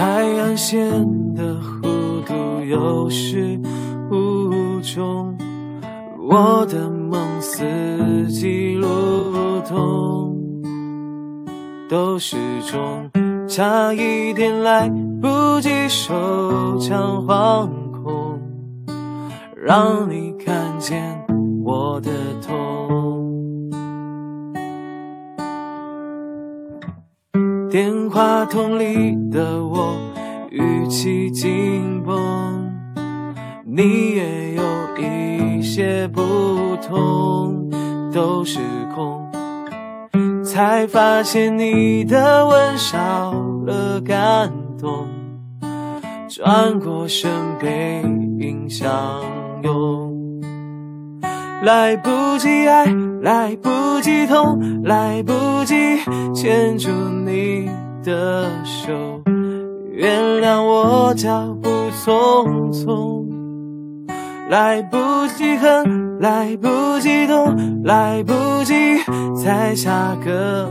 [0.00, 0.06] 海
[0.38, 0.80] 岸线
[1.34, 3.60] 的弧度有始
[4.10, 5.36] 无终，
[6.18, 10.34] 我的梦四季如冬，
[11.86, 13.10] 都是钟，
[13.46, 14.88] 差一点来
[15.20, 17.68] 不及收场惶
[18.02, 18.40] 恐，
[19.54, 21.22] 让你看见
[21.62, 22.59] 我的痛。
[27.70, 29.96] 电话筒里的我
[30.50, 32.68] 语气紧绷，
[33.64, 34.62] 你也有
[34.98, 37.70] 一些不同，
[38.12, 38.58] 都是
[38.92, 39.24] 空。
[40.44, 43.32] 才发现你的吻少
[43.64, 45.06] 了感动，
[46.28, 48.02] 转过身背
[48.40, 48.90] 影相
[49.62, 50.09] 拥。
[51.62, 52.86] 来不及爱，
[53.20, 55.32] 来不及痛，来不
[55.64, 55.74] 及
[56.34, 56.88] 牵住
[57.26, 57.68] 你
[58.02, 59.20] 的手，
[59.92, 61.68] 原谅我脚步
[62.02, 63.20] 匆匆。
[64.48, 64.96] 来不
[65.36, 68.32] 及恨，来不及懂，来不
[68.64, 68.74] 及
[69.44, 70.68] 在下个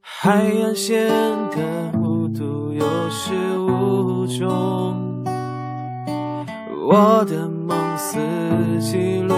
[0.00, 0.30] 海
[0.62, 1.08] 岸线
[1.50, 5.24] 的弧度有始无终，
[6.88, 8.18] 我的梦四
[8.78, 9.34] 季如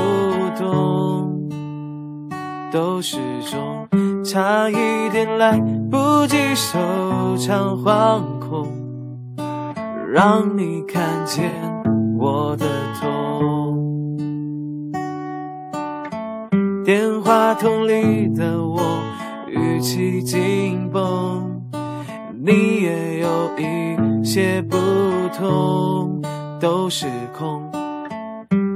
[0.59, 1.49] 冬，
[2.71, 3.17] 都始
[3.51, 3.89] 终，
[4.25, 5.59] 差一点来
[5.91, 6.79] 不及收
[7.39, 8.69] 场惶恐，
[10.13, 11.51] 让你看见
[12.19, 12.67] 我的
[13.01, 13.81] 痛。
[16.85, 18.79] 电话筒里的我。
[19.95, 21.63] 起紧绷，
[22.45, 24.77] 你也有一些不
[25.33, 26.21] 同，
[26.61, 27.07] 都是
[27.39, 27.63] 空。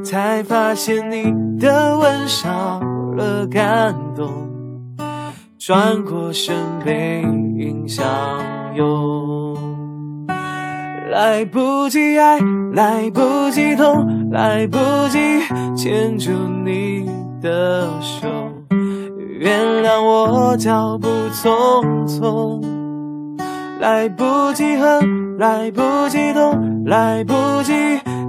[0.04, 1.24] 才发现你
[1.58, 2.78] 的吻少
[3.16, 4.28] 了感动，
[5.58, 7.22] 转过身背
[7.56, 8.06] 影相
[8.76, 9.56] 拥。
[11.10, 12.38] 来不及爱，
[12.74, 14.78] 来不及痛，来不
[15.08, 15.18] 及
[15.76, 16.30] 牵住
[16.64, 17.10] 你
[17.42, 18.28] 的手。
[19.38, 22.60] 原谅我脚步匆匆，
[23.78, 27.72] 来不及恨，来不及懂，来不及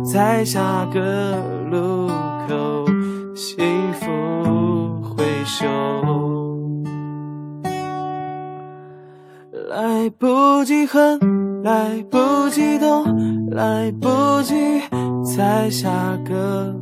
[0.06, 1.36] 在下个
[1.72, 2.08] 路
[2.48, 2.86] 口
[3.34, 4.06] 幸福
[5.02, 5.66] 回首，
[9.68, 14.54] 来不及恨，来不及懂，来不及
[15.36, 15.90] 在下
[16.24, 16.76] 个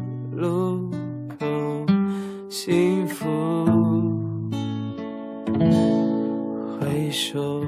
[6.79, 7.65] 回首。